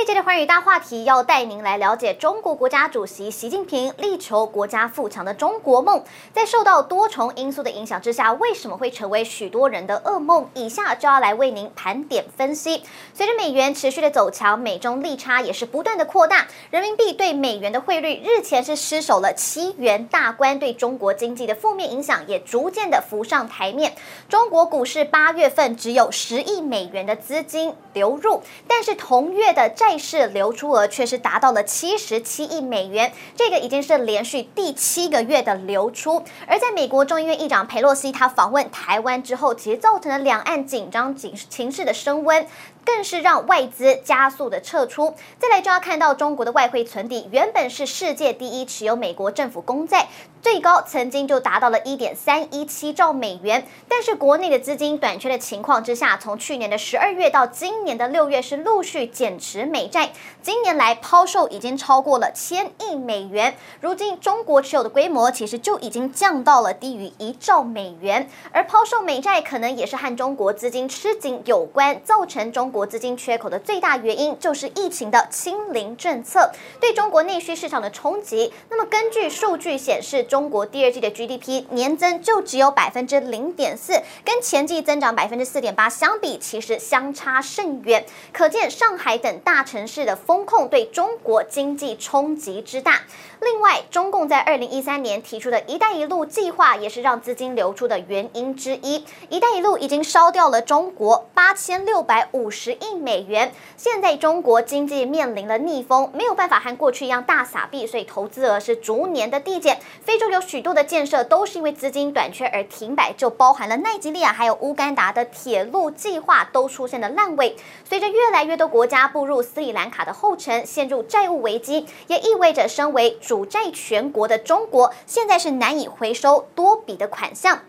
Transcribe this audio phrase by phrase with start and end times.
[0.00, 6.02] 这节的寰宇大话题要带您来了解中国国家主席习近平力求国家富强的中国梦，
[6.32, 10.48] 在受到多重因素的影响之下，为什么会成为许多人的噩梦？
[10.54, 12.82] 以下就要来为您盘点分析。
[13.12, 23.94] 随着美元持续的走强，美中利差也是不断的扩大，人民币对美元的汇率日前是失守了七元大关，对中国经济的负面影响也逐渐的浮上台面。
[24.30, 36.24] 中国股市八月份只有十亿美元的资金流入，但是同月的债市流出额却是达到了七十七亿美元，这个已经是连续第七个月的流出。
[36.46, 42.46] 而在美国众议院议长佩洛西他访问台湾之后，其实造成了两岸紧张情情势的升温。
[42.84, 45.14] 更是让外资加速的撤出。
[45.38, 50.08] 再来就要看到中国的外汇存底，原本是世界第一持有美国政府公债，
[50.40, 53.66] 最高曾经就达到了一点三一七兆美元。
[53.88, 63.56] 但是国内的资金短缺的情况之下，从去年的十二月到今年的六月是陆续减持美债，今年来抛售已经超过了千亿美元。
[63.80, 72.69] 如今中国持有的规模其实就已经降到了低于一兆美元，而抛售美债可能也是和中国资金吃紧有关，造成中。
[72.70, 78.52] 国资金缺口的最大原因就是疫情的清零政策对中国内需市场的冲击。
[78.68, 88.04] 那么根据数据显示，中国第二季的 GDP 年增就只有百分之零点四，跟前季增长百分之四点八相比，其实相差甚远。
[88.32, 93.02] 可见上海等大城市的封控对中国经济冲击之大。
[93.40, 99.02] 另外，中共在二零一三年提出的一带一路计划，也是让资金流出的原因之一。
[99.30, 103.54] 一带一路已经烧掉了中国八千六百五十十亿美元。
[103.78, 109.80] 现在中国经济面临了逆风，没有办法和过去一样大撒币，所以投资额是逐年的递减。
[110.02, 117.56] 非洲有许多的建设都是因为资金短缺而停摆，就包含了奈及利亚还有乌干达的铁路计划都出现了烂尾。
[117.88, 127.60] 随着越来越多国家步入斯里兰卡的后尘，陷入债务危机，也意味着身为主债权国的中国，现在是难以回收多笔的款项。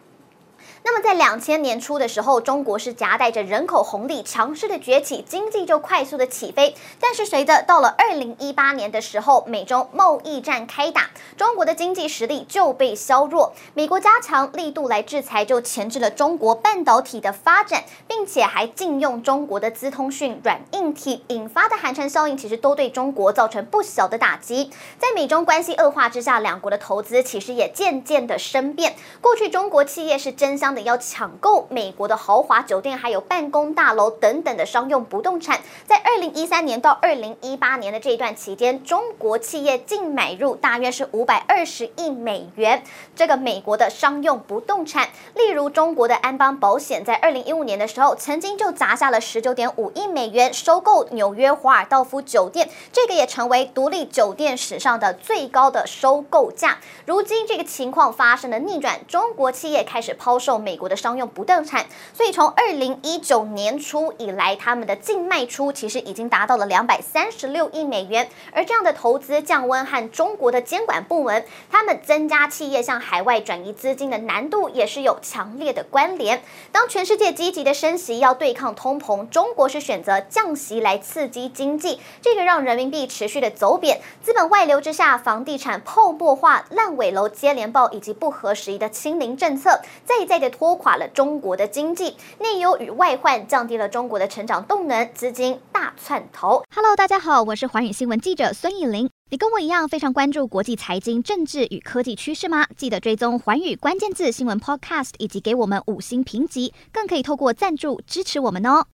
[0.84, 6.76] 那么在两千年初的时候，中国是夹带着人口红利强势的崛起，经济就快速的起飞。
[7.00, 13.54] 但是随着到了二零一八年的时候，美中贸易战开打，中国的经济实力就被削弱。
[13.74, 24.72] 美国加强力度来制裁，就钳制了中国半导体的发展，并且还禁用中国的资通讯软硬体，引发的寒蝉效应其实都对中国造成不小的打击。
[24.98, 28.96] 在美中关系恶化之下，两国的投资其实也渐渐的生变。
[29.22, 35.60] 过去中国企业是争相的要抢购美国的豪华酒店，还有办公大楼等等的商用不动产。
[35.86, 42.84] 在二零一三年到二零一八年的这一段期间，中国企业净买入大约是五百二十亿美元。
[43.16, 56.78] 这个美国的商用不动产，例如中国的安邦保险，在二零一五年的时候，曾经就砸下了十九点五亿美元收购纽约华尔道夫酒店，这个也成为独立酒店史上的最高的收购价。
[57.06, 60.61] 如今这个情况发生了逆转，中国企业开始抛售。
[60.62, 68.30] 美国的商用不动产，所以从二零一九年初以来，他们的净卖出其实已经达到了两百三十六亿美元。
[68.54, 76.44] 而这样的投资降温和中国的监管部门，他们增加企业向海外转移资金的难度也是有强烈的关联。
[76.72, 90.51] 当全世界积极的升息要对抗通膨，中国是选择降息来刺激经济，这个让人民币持续的走贬，资本外流之下，房地产泡沫化、烂尾楼接连爆，以及不合时宜的清零政策，再一再的。
[90.52, 96.64] 拖垮了中国的经济，内忧与外患降低了中国的成长动能，资金大窜头。
[96.76, 99.10] Hello，大家好，我是寰宇新闻记者孙艺玲。
[99.32, 102.68] 你跟我一样非常关注国际财经、政治与科技趋势吗？
[102.76, 108.86] 记得追踪寰宇关键字新闻 Podcast，以及给我们五星评级，更可以透过赞助支持我们哦。